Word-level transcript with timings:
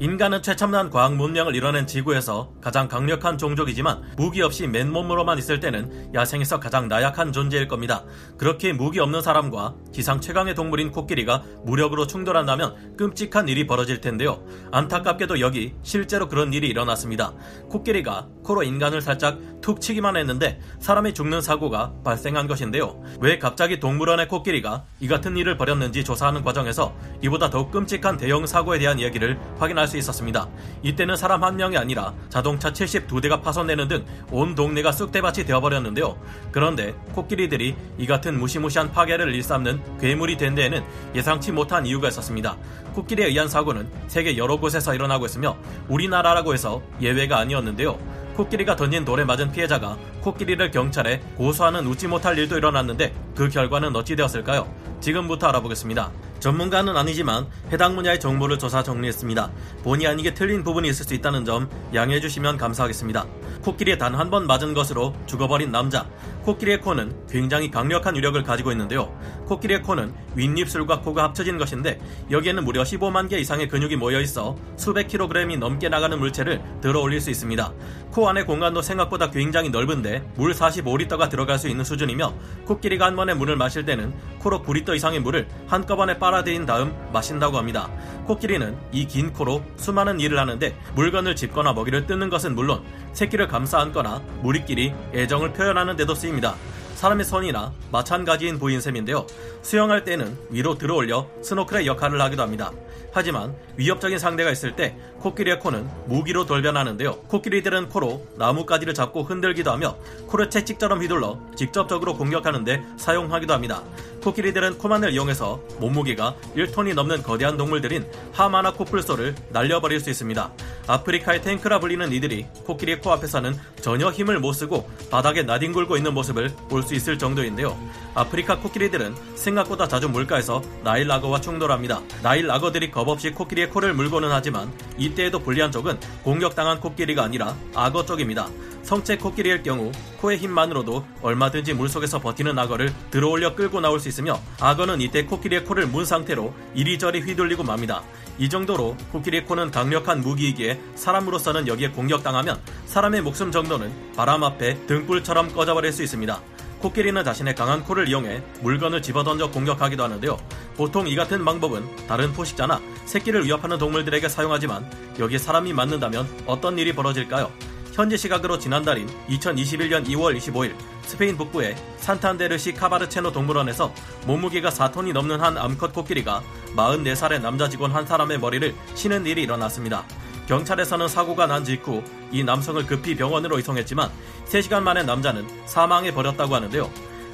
인간은 0.00 0.42
최첨단 0.42 0.90
과학 0.90 1.16
문명을 1.16 1.56
이뤄낸 1.56 1.84
지구에서 1.84 2.52
가장 2.60 2.86
강력한 2.86 3.36
종족이지만 3.36 4.00
무기 4.16 4.42
없이 4.42 4.68
맨몸으로만 4.68 5.38
있을 5.38 5.58
때는 5.58 6.14
야생에서 6.14 6.60
가장 6.60 6.86
나약한 6.86 7.32
존재일 7.32 7.66
겁니다. 7.66 8.04
그렇게 8.36 8.72
무기 8.72 9.00
없는 9.00 9.22
사람과 9.22 9.74
지상 9.92 10.20
최강의 10.20 10.54
동물인 10.54 10.92
코끼리가 10.92 11.42
무력으로 11.64 12.06
충돌한다면 12.06 12.96
끔찍한 12.96 13.48
일이 13.48 13.66
벌어질 13.66 14.00
텐데요. 14.00 14.40
안타깝게도 14.70 15.40
여기 15.40 15.74
실제로 15.82 16.28
그런 16.28 16.52
일이 16.52 16.68
일어났습니다. 16.68 17.34
코끼리가 17.68 18.28
코로 18.44 18.62
인간을 18.62 19.02
살짝 19.02 19.40
툭 19.60 19.80
치기만 19.80 20.16
했는데 20.16 20.60
사람이 20.78 21.12
죽는 21.12 21.42
사고가 21.42 21.92
발생한 22.04 22.46
것인데요. 22.46 23.02
왜 23.20 23.40
갑자기 23.40 23.80
동물원의 23.80 24.28
코끼리가 24.28 24.84
이 25.00 25.08
같은 25.08 25.36
일을 25.36 25.56
벌였는지 25.56 26.04
조사하는 26.04 26.44
과정에서 26.44 26.94
이보다 27.20 27.50
더욱 27.50 27.72
끔찍한 27.72 28.16
대형 28.16 28.46
사고에 28.46 28.78
대한 28.78 29.00
이야기를 29.00 29.38
확인할 29.58 29.87
수 29.88 29.96
있었습니다. 29.96 30.48
이때는 30.82 31.16
사람 31.16 31.42
한 31.42 31.56
명이 31.56 31.76
아니라 31.76 32.12
자동차 32.28 32.70
72대가 32.72 33.42
파손되는 33.42 33.88
등 33.88 34.04
온 34.30 34.54
동네가 34.54 34.92
쑥대밭이 34.92 35.44
되어버렸는데요. 35.46 36.16
그런데 36.52 36.94
코끼리들이 37.14 37.74
이 37.96 38.06
같은 38.06 38.38
무시무시한 38.38 38.92
파괴를 38.92 39.34
일삼는 39.34 39.98
괴물이 39.98 40.36
된 40.36 40.54
데에는 40.54 40.84
예상치 41.14 41.52
못한 41.52 41.86
이유가 41.86 42.08
있었습니다. 42.08 42.56
코끼리에 42.94 43.26
의한 43.26 43.48
사고는 43.48 43.88
세계 44.06 44.36
여러 44.36 44.58
곳에서 44.58 44.94
일어나고 44.94 45.26
있으며 45.26 45.56
우리나라라고 45.88 46.52
해서 46.52 46.82
예외가 47.00 47.38
아니었는데요. 47.38 47.98
코끼리가 48.36 48.76
던진 48.76 49.04
돌에 49.04 49.24
맞은 49.24 49.50
피해자가 49.50 49.96
코끼리를 50.20 50.70
경찰에 50.70 51.20
고소하는 51.36 51.86
웃지 51.86 52.06
못할 52.06 52.38
일도 52.38 52.56
일어났는데 52.58 53.12
그 53.34 53.48
결과는 53.48 53.96
어찌 53.96 54.14
되었을까요? 54.14 54.72
지금부터 55.00 55.48
알아보겠습니다. 55.48 56.12
전문가는 56.40 56.96
아니지만 56.96 57.46
해당 57.72 57.96
분야의 57.96 58.20
정보를 58.20 58.58
조사 58.58 58.82
정리했습니다. 58.82 59.50
본의 59.82 60.06
아니게 60.06 60.34
틀린 60.34 60.62
부분이 60.64 60.88
있을 60.88 61.04
수 61.04 61.14
있다는 61.14 61.44
점 61.44 61.68
양해해 61.94 62.20
주시면 62.20 62.56
감사하겠습니다. 62.58 63.26
코끼리에 63.62 63.98
단 63.98 64.14
한 64.14 64.30
번 64.30 64.46
맞은 64.46 64.74
것으로 64.74 65.14
죽어버린 65.26 65.70
남자. 65.72 66.06
코끼리의 66.48 66.80
코는 66.80 67.26
굉장히 67.28 67.70
강력한 67.70 68.14
위력을 68.14 68.42
가지고 68.42 68.72
있는데요. 68.72 69.14
코끼리의 69.44 69.82
코는 69.82 70.14
윗입술과 70.34 71.00
코가 71.02 71.24
합쳐진 71.24 71.58
것인데 71.58 72.00
여기에는 72.30 72.64
무려 72.64 72.84
15만 72.84 73.28
개 73.28 73.38
이상의 73.38 73.68
근육이 73.68 73.96
모여 73.96 74.18
있어 74.20 74.56
수백 74.76 75.08
킬로그램이 75.08 75.58
넘게 75.58 75.90
나가는 75.90 76.18
물체를 76.18 76.62
들어 76.80 77.00
올릴 77.02 77.20
수 77.20 77.28
있습니다. 77.30 77.72
코 78.10 78.26
안의 78.30 78.46
공간도 78.46 78.80
생각보다 78.80 79.30
굉장히 79.30 79.68
넓은데 79.68 80.26
물 80.36 80.54
45리터가 80.54 81.28
들어갈 81.28 81.58
수 81.58 81.68
있는 81.68 81.84
수준이며 81.84 82.32
코끼리가 82.64 83.04
한 83.04 83.14
번에 83.14 83.34
물을 83.34 83.56
마실 83.56 83.84
때는 83.84 84.14
코로 84.38 84.62
9리터 84.62 84.96
이상의 84.96 85.20
물을 85.20 85.46
한꺼번에 85.66 86.18
빨아들인 86.18 86.64
다음 86.64 86.94
마신다고 87.12 87.58
합니다. 87.58 87.90
코끼리는 88.26 88.74
이 88.92 89.06
긴 89.08 89.32
코로 89.32 89.62
수많은 89.76 90.20
일을 90.20 90.38
하는데 90.38 90.78
물건을 90.94 91.36
짚거나 91.36 91.72
먹이를 91.74 92.06
뜯는 92.06 92.30
것은 92.30 92.54
물론 92.54 92.82
새끼를 93.12 93.48
감싸 93.48 93.80
안거나 93.80 94.22
무리끼리 94.42 94.94
애정을 95.14 95.52
표현하는 95.52 95.96
데도 95.96 96.14
쓰입니다. 96.14 96.54
사람의 96.94 97.24
손이나 97.24 97.72
마찬가지인 97.92 98.58
부인 98.58 98.80
셈인데요. 98.80 99.24
수영할 99.62 100.02
때는 100.02 100.36
위로 100.50 100.76
들어올려 100.76 101.28
스노클의 101.42 101.86
역할을 101.86 102.20
하기도 102.20 102.42
합니다. 102.42 102.72
하지만 103.12 103.54
위협적인 103.76 104.18
상대가 104.18 104.50
있을 104.50 104.76
때 104.76 104.96
코끼리의 105.20 105.60
코는 105.60 105.88
무기로 106.06 106.46
돌변하는데요. 106.46 107.20
코끼리들은 107.28 107.88
코로 107.88 108.26
나뭇가지를 108.36 108.94
잡고 108.94 109.22
흔들기도 109.22 109.70
하며 109.70 109.96
코를 110.26 110.50
채찍처럼 110.50 111.00
휘둘러 111.00 111.38
직접적으로 111.56 112.16
공격하는데 112.16 112.82
사용하기도 112.96 113.52
합니다. 113.54 113.82
코끼리들은 114.22 114.78
코만을 114.78 115.12
이용해서 115.12 115.60
몸무게가 115.78 116.34
1톤이 116.56 116.94
넘는 116.94 117.22
거대한 117.22 117.56
동물들인 117.56 118.06
하마나 118.32 118.72
코뿔소를 118.72 119.34
날려버릴 119.50 120.00
수 120.00 120.10
있습니다. 120.10 120.52
아프리카의 120.88 121.42
탱크라 121.42 121.78
불리는 121.80 122.12
이들이 122.12 122.46
코끼리의 122.64 123.00
코앞에서는 123.00 123.54
전혀 123.82 124.10
힘을 124.10 124.40
못 124.40 124.52
쓰고 124.54 124.88
바닥에 125.10 125.42
나뒹굴고 125.42 125.96
있는 125.96 126.14
모습을 126.14 126.48
볼 126.68 126.82
수 126.88 126.94
있을 126.94 127.18
정도인데요. 127.18 127.76
아프리카 128.14 128.58
코끼리들은 128.58 129.14
생각보다 129.34 129.86
자주 129.86 130.08
물가에서 130.08 130.62
나일 130.82 131.10
악어와 131.10 131.40
충돌합니다. 131.42 132.00
나일 132.22 132.50
악어들이 132.50 132.90
겁없이 132.90 133.30
코끼리의 133.30 133.68
코를 133.68 133.92
물고는 133.92 134.30
하지만 134.32 134.72
이때에도 134.96 135.38
불리한 135.40 135.70
쪽은 135.70 135.98
공격당한 136.22 136.80
코끼리가 136.80 137.24
아니라 137.24 137.54
악어 137.74 138.06
쪽입니다. 138.06 138.48
성체 138.88 139.18
코끼리일 139.18 139.62
경우 139.62 139.92
코의 140.16 140.38
힘만으로도 140.38 141.04
얼마든지 141.20 141.74
물속에서 141.74 142.20
버티는 142.20 142.58
악어를 142.58 142.90
들어올려 143.10 143.54
끌고 143.54 143.82
나올 143.82 144.00
수 144.00 144.08
있으며 144.08 144.40
악어는 144.60 145.02
이때 145.02 145.26
코끼리의 145.26 145.66
코를 145.66 145.86
문 145.88 146.06
상태로 146.06 146.54
이리저리 146.72 147.20
휘둘리고 147.20 147.64
맙니다. 147.64 148.02
이 148.38 148.48
정도로 148.48 148.96
코끼리의 149.12 149.44
코는 149.44 149.72
강력한 149.72 150.22
무기이기에 150.22 150.80
사람으로서는 150.94 151.68
여기에 151.68 151.90
공격당하면 151.90 152.58
사람의 152.86 153.20
목숨 153.20 153.52
정도는 153.52 153.92
바람 154.16 154.42
앞에 154.42 154.86
등불처럼 154.86 155.52
꺼져버릴 155.52 155.92
수 155.92 156.02
있습니다. 156.02 156.40
코끼리는 156.78 157.22
자신의 157.22 157.56
강한 157.56 157.84
코를 157.84 158.08
이용해 158.08 158.42
물건을 158.62 159.02
집어던져 159.02 159.50
공격하기도 159.50 160.02
하는데요. 160.02 160.38
보통 160.78 161.06
이 161.06 161.14
같은 161.14 161.44
방법은 161.44 162.06
다른 162.06 162.32
포식자나 162.32 162.80
새끼를 163.04 163.44
위협하는 163.44 163.76
동물들에게 163.76 164.30
사용하지만 164.30 164.90
여기에 165.18 165.36
사람이 165.36 165.74
맞는다면 165.74 166.26
어떤 166.46 166.78
일이 166.78 166.94
벌어질까요? 166.94 167.52
현지 167.98 168.16
시각으로 168.16 168.60
지난달인 168.60 169.08
2021년 169.28 170.06
2월 170.06 170.38
25일 170.38 170.72
스페인 171.02 171.36
북부의 171.36 171.74
산탄데르시 171.96 172.74
카바르체노 172.74 173.32
동물원에서 173.32 173.92
몸무게가 174.24 174.70
4톤이 174.70 175.12
넘는 175.12 175.40
한 175.40 175.58
암컷 175.58 175.92
코끼리가 175.92 176.40
44살의 176.76 177.40
남자 177.40 177.68
직원 177.68 177.90
한 177.90 178.06
사람의 178.06 178.38
머리를 178.38 178.72
치는 178.94 179.26
일이 179.26 179.42
일어났습니다. 179.42 180.04
경찰에서는 180.46 181.08
사고가 181.08 181.48
난 181.48 181.64
직후 181.64 182.04
이 182.30 182.44
남성을 182.44 182.86
급히 182.86 183.16
병원으로 183.16 183.58
이송했지만 183.58 184.08
3시간 184.46 184.80
만에 184.84 185.02
남자는 185.02 185.48
사망해 185.66 186.14
버렸다고 186.14 186.54
하는데요. 186.54 186.88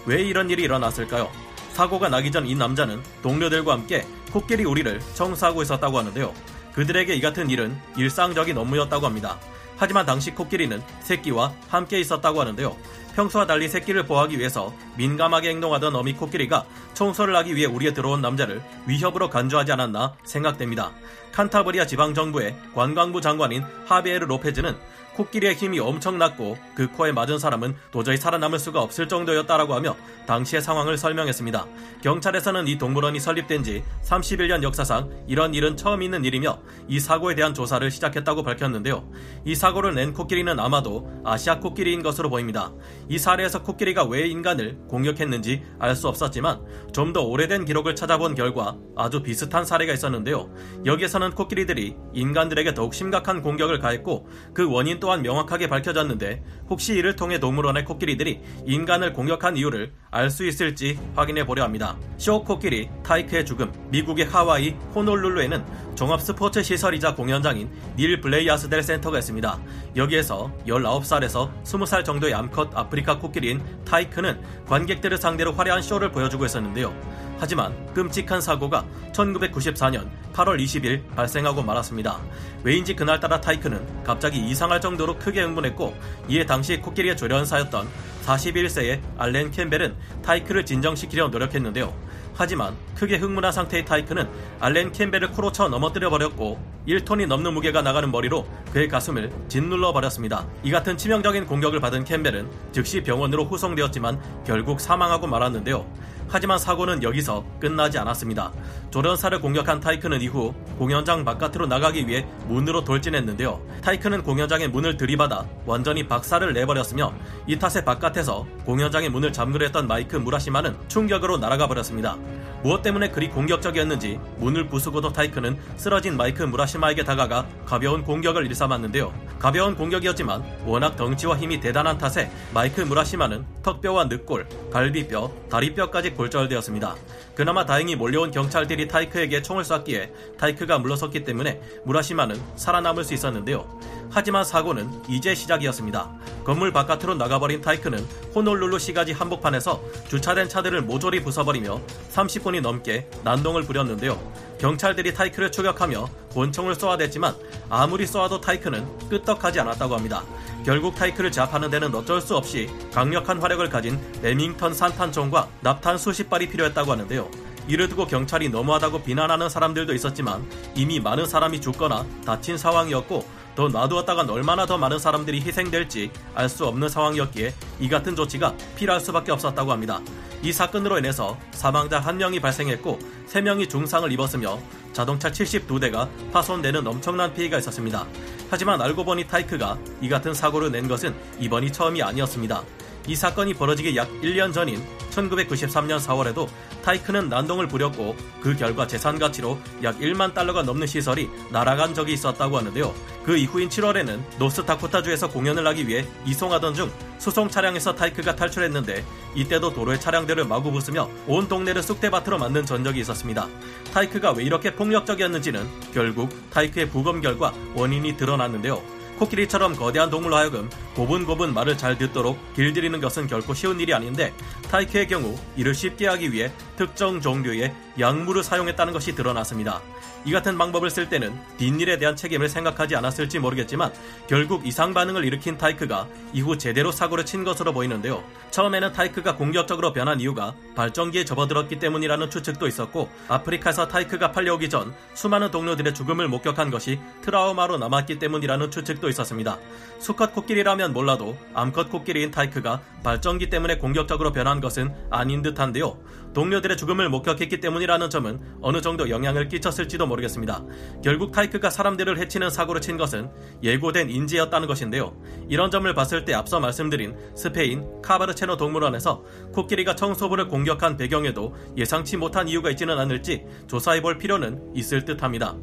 왜 0.07 0.23
이런 0.23 0.49
일이 0.49 0.63
일어났을까요? 0.63 1.31
사고가 1.75 2.09
나기 2.09 2.33
전 2.33 2.47
이 2.47 2.55
남자는 2.55 3.03
동료들과 3.23 3.71
함께 3.71 4.07
코끼리 4.33 4.65
우리를 4.65 4.99
청소하고 5.13 5.61
있었다고 5.61 5.99
하는데요. 5.99 6.33
그들에게 6.73 7.15
이 7.15 7.21
같은 7.21 7.51
일은 7.51 7.77
일상적인 7.99 8.57
업무였다고 8.57 9.05
합니다. 9.05 9.39
하지만 9.77 10.07
당시 10.07 10.31
코끼리는 10.31 10.83
새끼와 11.01 11.53
함께 11.69 12.01
있었다고 12.01 12.41
하는데요. 12.41 12.77
평소와 13.15 13.47
달리 13.47 13.69
새끼를 13.69 14.05
보호하기 14.07 14.39
위해서 14.39 14.75
민감하게 14.97 15.51
행동하던 15.51 15.95
어미 15.95 16.15
코끼리가 16.15 16.65
청소를 16.95 17.37
하기 17.37 17.55
위해 17.55 17.67
우리에 17.67 17.93
들어온 17.93 18.21
남자를 18.21 18.63
위협으로 18.87 19.31
간주하지 19.31 19.73
않았나 19.73 20.15
생각됩니다. 20.25 20.91
칸타브리아 21.33 21.87
지방정부의 21.87 22.57
관광부 22.75 23.21
장관인 23.21 23.65
하비에르 23.87 24.27
로페즈는 24.27 24.77
코끼리의 25.15 25.55
힘이 25.55 25.81
엄청났고 25.81 26.57
그 26.75 26.91
코에 26.91 27.13
맞은 27.13 27.39
사람은 27.39 27.77
도저히 27.91 28.17
살아남을 28.17 28.59
수가 28.59 28.83
없을 28.83 29.09
정도였다라고 29.09 29.75
하며 29.75 29.97
당시의 30.27 30.63
상황을 30.63 30.99
설명했습니다. 30.99 31.67
경찰에서는 32.03 32.67
이 32.69 32.79
동물원이 32.79 33.21
설립된 33.21 33.63
지 33.63 33.83
31년 34.05 34.63
역사상 34.63 35.11
이런 35.29 35.55
일은 35.55 35.77
처음 35.77 36.03
있는 36.03 36.25
일이며 36.25 36.59
이 36.89 36.99
사고에 37.01 37.35
대한 37.35 37.55
조사를 37.55 37.89
시작했다고 37.91 38.43
밝혔는데요. 38.43 39.09
이 39.45 39.55
사고를 39.55 39.95
낸 39.95 40.13
코끼리는 40.13 40.59
아마도 40.59 41.11
아시아 41.25 41.61
코끼리인 41.61 42.03
것으로 42.03 42.29
보입니다. 42.31 42.73
이 43.09 43.19
사례에서 43.19 43.63
코끼리가 43.63 44.05
왜 44.05 44.27
인간을 44.27 44.79
공격했는지 44.89 45.63
알 45.79 45.95
수 45.95 46.09
없었지만 46.09 46.61
좀 46.93 47.15
더 47.15 47.23
오래된 47.23 47.65
기록을 47.65 47.95
찾아본 47.95 48.35
결과 48.35 48.77
아주 48.97 49.23
비슷한 49.23 49.65
사례가 49.65 49.93
있었는데요. 49.93 50.51
여기에서는 50.85 51.31
코끼리들이 51.31 51.95
인간들에게 52.13 52.75
더욱 52.75 52.93
심각한 52.93 53.41
공격을 53.41 53.79
가했고 53.79 54.27
그 54.53 54.69
원인 54.69 54.99
또한 55.05 55.21
명확하게 55.21 55.69
밝혀졌는데 55.69 56.43
혹시 56.71 56.95
이를 56.95 57.15
통해 57.15 57.39
동물원의 57.39 57.85
코끼리들이 57.85 58.41
인간을 58.65 59.13
공격한 59.13 59.55
이유를 59.55 59.93
알 60.11 60.31
수 60.31 60.47
있을지 60.47 60.99
확인해 61.15 61.45
보려 61.45 61.63
합니다. 61.63 61.99
쇼 62.17 62.43
코끼리 62.43 62.89
타이크의 63.03 63.45
죽음 63.45 63.71
미국의 63.91 64.25
하와이 64.25 64.71
호놀룰루에는 64.95 65.63
종합 65.95 66.23
스포츠 66.23 66.63
시설이자 66.63 67.15
공연장인 67.15 67.71
닐 67.97 68.19
블레이아스델 68.23 68.83
센터가 68.83 69.19
있습니다. 69.19 69.59
여기에서 69.95 70.51
19살에서 70.67 71.51
20살 71.65 72.03
정도의 72.03 72.33
암컷 72.33 72.71
아프리카 72.75 73.19
코끼리인 73.19 73.63
타이크는 73.85 74.41
관객들을 74.67 75.19
상대로 75.19 75.53
화려한 75.53 75.83
쇼를 75.83 76.13
보여주고 76.13 76.47
있었는데요. 76.47 76.95
하지만 77.39 77.75
끔찍한 77.95 78.41
사고가 78.41 78.85
1994년 79.13 80.09
8월 80.33 80.63
20일 80.63 81.15
발생하고 81.15 81.63
말았습니다. 81.63 82.19
왜인지 82.63 82.97
그날따라 82.97 83.41
타이크는 83.41 84.05
갑자기 84.05 84.39
이상할 84.39 84.81
정도로 84.81 85.19
크게 85.19 85.43
흥분했고 85.43 85.95
이에 86.29 86.45
당시 86.47 86.79
코끼리의 86.79 87.17
조련사였던 87.17 87.89
41세의 88.25 89.01
알렌 89.19 89.51
캠벨은 89.51 89.95
타이크를 90.23 90.65
진정시키려 90.65 91.29
노력했는데요. 91.29 91.95
하지만 92.37 92.75
크게 92.97 93.17
흥분한 93.17 93.53
상태의 93.53 93.85
타이크는 93.85 94.29
알렌 94.59 94.91
캠벨을 94.91 95.31
코로 95.31 95.53
쳐 95.53 95.69
넘어뜨려 95.69 96.11
버렸고 96.11 96.59
1톤이 96.89 97.27
넘는 97.27 97.55
무게가 97.55 97.83
나가는 97.83 98.11
머리로 98.11 98.47
그의 98.73 98.89
가슴을 98.89 99.31
짓눌러 99.49 99.93
버렸습니다. 99.93 100.47
이 100.65 100.71
같은 100.71 100.97
치명적인 100.97 101.47
공격을 101.47 101.81
받은 101.81 102.05
캠벨은 102.05 102.51
즉시 102.73 103.03
병원으로 103.03 103.45
후송되었지만 103.45 104.21
결국 104.45 104.81
사망하고 104.81 105.27
말았는데요. 105.29 105.87
하지만 106.29 106.59
사고는 106.59 107.03
여기서 107.03 107.45
끝나지 107.61 107.99
않았습니다. 107.99 108.53
조련사를 108.91 109.41
공격한 109.41 109.81
타이크는 109.81 110.21
이후 110.21 110.55
공연장 110.79 111.25
바깥으로 111.25 111.67
나가기 111.67 112.07
위해 112.07 112.27
문으로 112.49 112.85
돌진했는데요. 112.85 113.61
타이크는 113.83 114.23
공연장의 114.23 114.69
문을 114.69 114.97
들이받아 114.97 115.47
완전히 115.67 116.07
박살을 116.07 116.53
내버렸으며 116.53 117.13
이 117.47 117.59
탓에 117.59 117.85
바깥에서 117.85 118.47
공연장의 118.65 119.11
문을 119.11 119.33
잠그려 119.33 119.67
했던 119.67 119.87
마이크 119.87 120.17
무라시마는 120.17 120.77
충격으로 120.89 121.39
날아가 121.39 121.67
버렸습니다. 121.67 122.17
무엇 122.63 122.83
때문에 122.83 123.11
그리 123.11 123.29
공격적이었는지 123.29 124.19
문을 124.39 124.69
부수고도 124.69 125.13
타이크는 125.13 125.59
쓰러진 125.77 126.17
마이크 126.17 126.43
무라시마에게 126.43 127.05
다가가 127.05 127.47
가벼운 127.67 128.03
공격을 128.03 128.47
일삼았는데요. 128.47 129.13
가벼운 129.45 129.77
공격이었지만 129.77 130.43
워낙 130.65 130.97
덩치와 130.97 131.37
힘이 131.37 131.61
대단한 131.61 131.99
탓에 131.99 132.31
마이크 132.55 132.81
무라시마는 132.81 133.45
턱뼈와 133.63 134.07
늑골, 134.07 134.49
갈비뼈, 134.73 135.31
다리뼈까지 135.51 136.15
골절되었습니다. 136.15 136.97
그나마 137.35 137.67
다행히 137.67 137.95
몰려온 137.95 138.31
경찰들이 138.31 138.89
타이크에게 138.89 139.43
총을 139.43 139.63
쐈기에 139.65 140.15
타이크가 140.39 140.79
물러섰기 140.79 141.25
때문에 141.25 141.61
무라시마는 141.85 142.41
살아남을 142.57 143.05
수 143.05 143.13
있었는데요. 143.13 143.69
하지만 144.09 144.47
사고는 144.47 144.89
이제 145.11 145.35
시작이었습니다. 145.35 146.11
건물 146.45 146.73
바깥으로 146.73 147.15
나가버린 147.15 147.61
타이크는 147.61 147.99
호놀룰루 148.35 148.79
시가지 148.79 149.13
한복판에서 149.13 149.83
주차된 150.09 150.49
차들을 150.49 150.81
모조리 150.81 151.23
부숴버리며 151.23 151.83
30분이 152.15 152.63
넘게 152.63 153.11
난동을 153.25 153.65
부렸는데요. 153.65 154.19
경찰들이 154.59 155.15
타이크를 155.15 155.53
추격하며 155.53 156.09
권총을 156.33 156.75
쏘아댔지만 156.75 157.35
아무리 157.69 158.07
쏘아도 158.07 158.41
타이크는 158.41 159.09
끄떡하지 159.09 159.61
않았다고 159.61 159.95
합니다. 159.95 160.23
결국 160.65 160.95
타이크를 160.95 161.31
제압하는 161.31 161.71
데는 161.71 161.95
어쩔 161.95 162.21
수 162.21 162.37
없이 162.37 162.71
강력한 162.93 163.41
화력을 163.41 163.69
가진 163.69 164.01
레밍턴 164.23 164.73
산탄총과 164.73 165.49
납탄 165.61 165.99
수십 165.99 166.31
발이 166.31 166.49
필요했다고 166.49 166.93
하는데요. 166.93 167.31
이를 167.67 167.89
두고 167.89 168.07
경찰이 168.07 168.51
너무하다고 168.51 169.03
비난하는 169.03 169.49
사람들도 169.49 169.95
있었지만 169.95 170.47
이미 170.75 171.01
많은 171.01 171.27
사람이 171.27 171.61
죽거나 171.61 172.05
다친 172.25 172.59
상황이었고 172.59 173.25
더 173.55 173.69
놔두었다간 173.69 174.29
얼마나 174.31 174.67
더 174.67 174.77
많은 174.77 174.99
사람들이 174.99 175.41
희생될지 175.41 176.11
알 176.35 176.49
수 176.49 176.67
없는 176.67 176.89
상황이었기에 176.89 177.55
이 177.81 177.89
같은 177.89 178.17
조치가 178.17 178.55
필요할 178.77 179.01
수밖에 179.01 179.33
없었다고 179.33 179.71
합니다. 179.73 180.01
이 180.45 180.53
사건으로 180.53 180.99
인해서 180.99 181.39
사망자 181.53 182.03
1명이 182.03 182.43
발생했고 182.43 182.99
3명이 183.31 183.71
중상을 183.71 184.13
입었으며 184.13 184.59
자동차 184.93 185.31
72대가 185.31 186.07
파손되는 186.33 186.87
엄청난 186.87 187.33
피해가 187.33 187.57
있었습니다. 187.61 188.07
하지만 188.51 188.83
알고 188.83 189.07
보니 189.07 189.27
타이크가 189.27 189.79
이 190.03 190.09
같은 190.11 190.35
사고를 190.35 190.71
낸 190.71 190.87
것은 190.87 191.15
이번이 191.41 191.73
처음이 191.73 192.03
아니었습니다. 192.03 192.63
이 193.07 193.15
사건이 193.15 193.55
벌어지기 193.55 193.97
약 193.97 194.09
1년 194.23 194.53
전인 194.53 194.83
1993년 195.11 195.99
4월에도 196.01 196.49
타이크는 196.83 197.29
난동을 197.29 197.69
부렸고 197.69 198.17
그 198.41 198.57
결과 198.57 198.87
재산 198.87 199.19
가치로 199.19 199.59
약 199.83 199.99
1만 199.99 200.35
달러가 200.35 200.63
넘는 200.63 200.87
시설이 200.87 201.31
날아간 201.51 201.95
적이 201.95 202.15
있었다고 202.15 202.59
하는데요. 202.59 202.95
그 203.25 203.37
이후인 203.37 203.69
7월에는 203.69 204.21
노스다코타주에서 204.39 205.29
공연을 205.31 205.67
하기 205.69 205.87
위해 205.87 206.07
이송하던 206.27 206.75
중 206.75 206.91
수송 207.19 207.49
차량에서 207.49 207.95
타이크가 207.95 208.37
탈출했는데 208.37 209.05
이때도 209.35 209.73
도로의 209.73 210.01
차량들을 210.01 210.45
마구 210.45 210.73
부수며 210.73 211.09
온 211.27 211.49
동네를 211.49 211.83
쑥대밭으로 211.83 212.39
만든 212.39 212.67
전적이 212.67 213.01
있었습니다. 213.01 213.49
타이크가 213.93 214.33
왜 214.33 214.45
이렇게 214.45 214.75
폭력적이었는지는 214.75 215.67
결국 215.93 216.31
타이크의 216.51 216.91
부검 216.91 217.21
결과 217.21 217.53
원인이 217.75 218.17
드러났는데요. 218.17 219.04
코끼리처럼 219.19 219.77
거대한 219.77 220.11
동물로 220.11 220.37
하여금 220.37 220.69
고분고분 220.95 221.55
말을 221.55 221.77
잘 221.77 221.97
듣도록 221.99 222.39
길들이는 222.55 223.01
것은 223.01 223.27
결코 223.27 223.55
쉬운 223.55 223.81
일이 223.81 223.95
아닌데 223.95 224.33
타이크의 224.71 225.09
경우 225.09 225.37
이를 225.57 225.75
쉽게 225.75 226.07
하기 226.09 226.33
위해 226.33 226.53
특정 226.77 227.21
종류의 227.21 227.75
약물을 227.99 228.43
사용했다는 228.43 228.93
것이 228.93 229.15
드러났습니다. 229.15 229.81
이 230.27 230.33
같은 230.33 230.57
방법을 230.57 230.89
쓸 230.89 231.09
때는 231.09 231.39
뒷일에 231.59 231.99
대한 231.99 232.17
책임을 232.17 232.49
생각하지 232.49 232.97
않았을지 232.97 233.39
모르겠지만 233.39 233.93
결국 234.27 234.67
이상 234.67 234.95
반응을 234.95 235.25
일으킨 235.25 235.59
타이크가 235.59 236.09
이후 236.33 236.57
제대로 236.57 236.91
사고를 236.91 237.27
친 237.27 237.45
것으로 237.45 237.73
보이는데요. 237.73 238.25
처음에는 238.51 238.93
타이크가 238.93 239.37
공격적으로 239.37 239.93
변한 239.93 240.21
이유가 240.21 240.55
발전기에 240.75 241.27
접어들었기 241.27 241.79
때문이라는 241.79 242.31
추측도 242.31 242.67
있었고 242.67 243.11
아프리카에서 243.29 243.89
타이크가 243.89 244.33
팔려오기 244.33 244.71
전 244.71 244.95
수많은 245.13 245.51
동료들의 245.51 245.93
죽음을 245.93 246.27
목격한 246.29 246.71
것이 246.71 246.99
트라우마로 247.23 247.77
남았기 247.77 248.19
때문이라는 248.19 248.71
추측도 248.71 249.04
있었습니다. 249.09 249.59
수컷 249.99 250.35
코끼리라면 250.35 250.93
몰라도 250.93 251.37
암컷 251.55 251.91
코끼리인 251.91 252.31
타이크가 252.31 252.83
발전기 253.03 253.49
때문에 253.49 253.79
공격적으로 253.79 254.33
변한 254.33 254.61
것은 254.61 254.95
아닌 255.11 255.43
듯한데요. 255.43 255.99
동료들의 256.35 256.77
죽음을 256.77 257.09
목격했기 257.09 257.61
때문이라는 257.61 258.11
점은 258.11 258.41
어느 258.61 258.81
정도 258.81 259.09
영향을 259.09 259.49
끼쳤을지도 259.49 260.07
모르겠습니다. 260.07 260.63
결국 261.03 261.33
타이크가 261.33 261.71
사람들을 261.71 262.19
해치는 262.19 262.51
사고를 262.51 262.81
친 262.81 262.97
것은 262.97 263.31
예고된 263.63 264.11
인재였다는 264.11 264.67
것인데요. 264.67 265.17
이런 265.49 265.71
점을 265.71 265.93
봤을 265.95 266.25
때 266.25 266.35
앞서 266.35 266.61
말씀드린 266.61 267.17
스페인 267.35 268.03
카바르체노 268.03 268.57
동물원에서 268.57 269.23
코끼리가 269.53 269.95
청소부를 269.95 270.49
공격한 270.49 270.97
배경에도 270.97 271.55
예상치 271.77 272.17
못한 272.17 272.49
이유가 272.49 272.71
있지는 272.71 272.99
않을지 272.99 273.47
조사해 273.69 274.03
볼 274.03 274.19
필요는 274.19 274.73
있을 274.75 275.05
듯 275.05 275.23
합니다. 275.23 275.57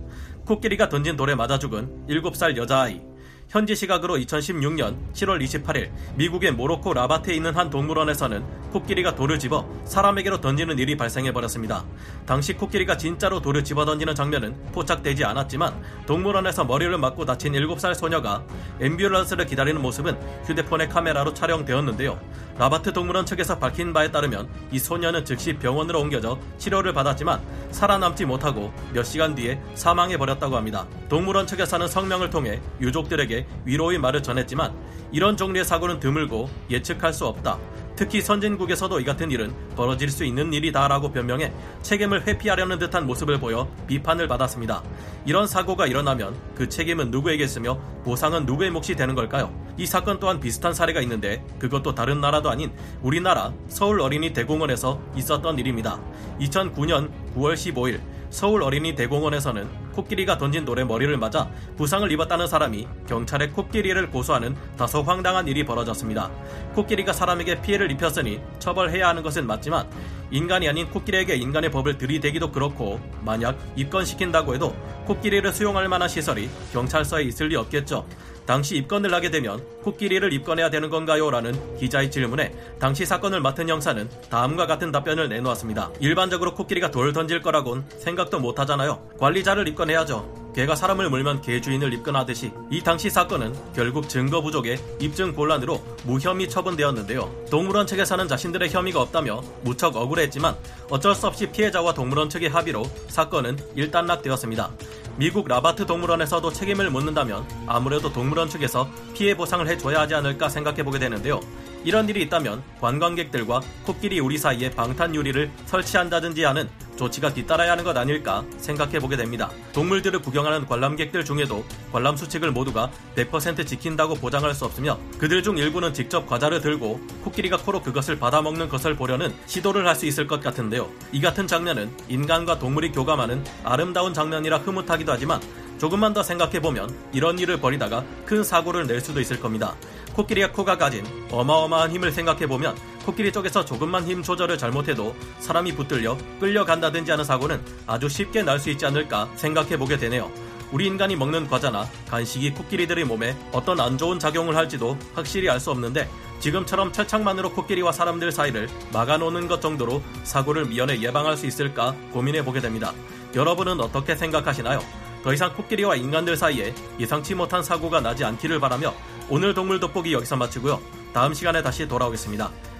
코끼리가 0.45 0.89
던진 0.89 1.17
돌에 1.17 1.35
맞아 1.35 1.59
죽은 1.59 2.07
7살 2.07 2.57
여자아이. 2.57 3.10
현지 3.51 3.75
시각으로 3.75 4.15
2016년 4.15 4.95
7월 5.11 5.43
28일 5.43 5.91
미국의 6.15 6.53
모로코 6.53 6.93
라바트에 6.93 7.35
있는 7.35 7.53
한 7.53 7.69
동물원에서는 7.69 8.71
코끼리가 8.71 9.15
돌을 9.15 9.39
집어 9.39 9.67
사람에게로 9.83 10.39
던지는 10.39 10.79
일이 10.79 10.95
발생해 10.95 11.33
버렸습니다. 11.33 11.83
당시 12.25 12.53
코끼리가 12.53 12.95
진짜로 12.95 13.41
돌을 13.41 13.65
집어 13.65 13.83
던지는 13.83 14.15
장면은 14.15 14.55
포착되지 14.71 15.25
않았지만 15.25 15.83
동물원에서 16.05 16.63
머리를 16.63 16.97
맞고 16.97 17.25
다친 17.25 17.51
7살 17.51 17.93
소녀가 17.93 18.45
앰뷸런스를 18.79 19.45
기다리는 19.45 19.81
모습은 19.81 20.17
휴대폰의 20.45 20.87
카메라로 20.87 21.33
촬영되었는데요. 21.33 22.17
라바트 22.61 22.93
동물원 22.93 23.25
측에서 23.25 23.57
밝힌 23.57 23.91
바에 23.91 24.11
따르면 24.11 24.47
이 24.71 24.77
소녀는 24.77 25.25
즉시 25.25 25.51
병원으로 25.53 25.99
옮겨져 25.99 26.37
치료를 26.59 26.93
받았지만 26.93 27.41
살아남지 27.71 28.25
못하고 28.25 28.71
몇 28.93 29.01
시간 29.01 29.33
뒤에 29.33 29.59
사망해 29.73 30.15
버렸다고 30.15 30.55
합니다. 30.55 30.85
동물원 31.09 31.47
측에서는 31.47 31.87
성명을 31.87 32.29
통해 32.29 32.61
유족들에게 32.79 33.47
위로의 33.65 33.97
말을 33.97 34.21
전했지만 34.21 34.75
이런 35.11 35.37
종류의 35.37 35.65
사고는 35.65 35.99
드물고 35.99 36.51
예측할 36.69 37.13
수 37.13 37.25
없다. 37.25 37.57
특히 37.95 38.21
선진국에서도 38.21 38.99
이 38.99 39.05
같은 39.05 39.31
일은 39.31 39.51
벌어질 39.75 40.09
수 40.09 40.23
있는 40.23 40.53
일이다라고 40.53 41.11
변명해 41.11 41.51
책임을 41.81 42.27
회피하려는 42.27 42.77
듯한 42.77 43.07
모습을 43.07 43.39
보여 43.39 43.67
비판을 43.87 44.27
받았습니다. 44.27 44.83
이런 45.25 45.47
사고가 45.47 45.87
일어나면 45.87 46.35
그 46.53 46.69
책임은 46.69 47.09
누구에게 47.09 47.43
있으며 47.43 47.79
보상은 48.03 48.45
누구의 48.45 48.69
몫이 48.69 48.95
되는 48.95 49.15
걸까요? 49.15 49.51
이 49.77 49.85
사건 49.85 50.19
또한 50.19 50.39
비슷한 50.39 50.73
사례가 50.73 51.01
있는데 51.01 51.43
그것도 51.59 51.95
다른 51.95 52.21
나라도 52.21 52.49
아닌 52.49 52.71
우리나라 53.01 53.53
서울 53.67 54.01
어린이 54.01 54.33
대공원에서 54.33 55.01
있었던 55.15 55.59
일입니다. 55.59 55.99
2009년 56.39 57.09
9월 57.35 57.53
15일 57.53 58.01
서울 58.31 58.63
어린이 58.63 58.95
대공원에서는 58.95 59.91
코끼리가 59.91 60.37
던진 60.37 60.63
돌에 60.63 60.85
머리를 60.85 61.15
맞아 61.17 61.51
부상을 61.75 62.09
입었다는 62.13 62.47
사람이 62.47 62.87
경찰에 63.05 63.49
코끼리를 63.49 64.09
고소하는 64.09 64.55
다소 64.77 65.01
황당한 65.01 65.49
일이 65.49 65.65
벌어졌습니다. 65.65 66.31
코끼리가 66.73 67.11
사람에게 67.11 67.61
피해를 67.61 67.91
입혔으니 67.91 68.39
처벌해야 68.59 69.09
하는 69.09 69.21
것은 69.21 69.45
맞지만 69.45 69.89
인간이 70.31 70.69
아닌 70.69 70.89
코끼리에게 70.89 71.35
인간의 71.35 71.71
법을 71.71 71.97
들이대기도 71.97 72.51
그렇고 72.51 73.01
만약 73.25 73.59
입건시킨다고 73.75 74.55
해도 74.55 74.73
코끼리를 75.05 75.51
수용할 75.51 75.89
만한 75.89 76.07
시설이 76.07 76.49
경찰서에 76.71 77.23
있을 77.23 77.47
리 77.47 77.57
없겠죠. 77.57 78.05
당시 78.45 78.77
입건을 78.77 79.13
하게 79.13 79.29
되면 79.29 79.63
코끼리를 79.83 80.31
입건해야 80.33 80.69
되는 80.69 80.89
건가요? 80.89 81.29
라는 81.29 81.53
기자의 81.77 82.11
질문에 82.11 82.53
당시 82.79 83.05
사건을 83.05 83.41
맡은 83.41 83.69
형사는 83.69 84.09
다음과 84.29 84.67
같은 84.67 84.91
답변을 84.91 85.29
내놓았습니다. 85.29 85.91
일반적으로 85.99 86.53
코끼리가 86.55 86.91
돌 86.91 87.13
던질 87.13 87.41
거라곤 87.41 87.85
생각도 87.97 88.39
못 88.39 88.59
하잖아요. 88.59 89.01
관리자를 89.19 89.67
입건해야죠. 89.67 90.40
개가 90.53 90.75
사람을 90.75 91.09
물면 91.09 91.41
개 91.41 91.61
주인을 91.61 91.93
입건하듯이 91.93 92.51
이 92.69 92.81
당시 92.81 93.09
사건은 93.09 93.55
결국 93.73 94.09
증거 94.09 94.41
부족에 94.41 94.77
입증 94.99 95.33
곤란으로 95.33 95.81
무혐의 96.03 96.49
처분되었는데요. 96.49 97.45
동물원 97.49 97.87
측에서는 97.87 98.27
자신들의 98.27 98.69
혐의가 98.69 99.01
없다며 99.01 99.41
무척 99.61 99.95
억울했지만 99.95 100.55
어쩔 100.89 101.15
수 101.15 101.27
없이 101.27 101.49
피해자와 101.49 101.93
동물원 101.93 102.29
측의 102.29 102.49
합의로 102.49 102.83
사건은 103.07 103.57
일단락되었습니다. 103.75 104.71
미국 105.17 105.47
라바트 105.47 105.85
동물원에서도 105.85 106.51
책임을 106.51 106.89
묻는다면 106.89 107.45
아무래도 107.67 108.11
동물원 108.11 108.49
측에서 108.49 108.89
피해 109.13 109.35
보상을 109.35 109.65
해줘야 109.67 110.01
하지 110.01 110.15
않을까 110.15 110.49
생각해보게 110.49 110.99
되는데요. 110.99 111.39
이런 111.83 112.07
일이 112.09 112.21
있다면 112.23 112.61
관광객들과 112.79 113.61
코끼리 113.85 114.19
우리 114.19 114.37
사이에 114.37 114.69
방탄 114.71 115.15
유리를 115.15 115.49
설치한다든지 115.65 116.43
하는 116.43 116.69
조치가 117.01 117.33
뒤따라야 117.33 117.71
하는 117.71 117.83
것 117.83 117.97
아닐까 117.97 118.45
생각해보게 118.57 119.17
됩니다. 119.17 119.49
동물들을 119.73 120.21
구경하는 120.21 120.67
관람객들 120.67 121.25
중에도 121.25 121.65
관람 121.91 122.15
수칙을 122.15 122.51
모두가 122.51 122.91
100% 123.15 123.65
지킨다고 123.65 124.13
보장할 124.13 124.53
수 124.53 124.65
없으며 124.65 124.99
그들 125.17 125.41
중 125.41 125.57
일부는 125.57 125.95
직접 125.95 126.27
과자를 126.27 126.61
들고 126.61 127.01
코끼리가 127.23 127.57
코로 127.57 127.81
그것을 127.81 128.19
받아먹는 128.19 128.69
것을 128.69 128.95
보려는 128.95 129.33
시도를 129.47 129.87
할 129.87 130.01
수 130.01 130.05
있을 130.07 130.25
것 130.25 130.41
같은데요. 130.41 130.89
이 131.11 131.21
같은 131.21 131.45
장면은 131.45 131.91
인간과 132.07 132.57
동물이 132.57 132.91
교감하는 132.91 133.43
아름다운 133.63 134.15
장면이라 134.15 134.59
흐뭇하기도 134.59 135.11
하지만 135.11 135.39
조금만 135.77 136.13
더 136.13 136.23
생각해보면 136.23 136.89
이런 137.11 137.37
일을 137.37 137.59
벌이다가 137.59 138.03
큰 138.25 138.43
사고를 138.43 138.87
낼 138.87 139.01
수도 139.01 139.19
있을 139.19 139.39
겁니다. 139.39 139.75
코끼리의 140.13 140.53
코가 140.53 140.77
가진 140.77 141.05
어마어마한 141.29 141.91
힘을 141.91 142.11
생각해보면 142.11 142.75
코끼리 143.05 143.31
쪽에서 143.31 143.65
조금만 143.65 144.05
힘 144.05 144.21
조절을 144.23 144.57
잘못해도 144.57 145.15
사람이 145.39 145.75
붙들려 145.75 146.17
끌려간다든지 146.39 147.11
하는 147.11 147.23
사고는 147.25 147.61
아주 147.87 148.07
쉽게 148.09 148.43
날 148.43 148.59
수 148.61 148.69
있지 148.69 148.85
않을까 148.85 149.27
생각해보게 149.35 149.97
되네요. 149.97 150.31
우리 150.71 150.85
인간이 150.85 151.15
먹는 151.15 151.47
과자나 151.47 151.89
간식이 152.09 152.51
코끼리들의 152.51 153.03
몸에 153.05 153.35
어떤 153.51 153.79
안 153.79 153.97
좋은 153.97 154.19
작용을 154.19 154.55
할지도 154.55 154.97
확실히 155.15 155.49
알 155.49 155.59
수 155.59 155.71
없는데 155.71 156.07
지금처럼 156.39 156.91
철창만으로 156.93 157.51
코끼리와 157.53 157.91
사람들 157.91 158.31
사이를 158.31 158.69
막아놓는 158.93 159.47
것 159.47 159.61
정도로 159.61 160.01
사고를 160.23 160.65
미연에 160.65 161.01
예방할 161.01 161.37
수 161.37 161.45
있을까 161.47 161.95
고민해 162.13 162.45
보게 162.45 162.61
됩니다. 162.61 162.93
여러분은 163.35 163.79
어떻게 163.79 164.15
생각하시나요? 164.15 164.79
더 165.23 165.33
이상 165.33 165.53
코끼리와 165.55 165.95
인간들 165.95 166.37
사이에 166.37 166.73
예상치 166.99 167.35
못한 167.35 167.63
사고가 167.63 167.99
나지 167.99 168.23
않기를 168.23 168.59
바라며 168.59 168.93
오늘 169.29 169.53
동물 169.53 169.79
돋보기 169.79 170.13
여기서 170.13 170.35
마치고요. 170.35 170.79
다음 171.13 171.33
시간에 171.33 171.61
다시 171.61 171.87
돌아오겠습니다. 171.87 172.70